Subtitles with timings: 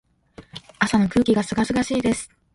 [0.79, 2.31] 朝の空気が清々しいです。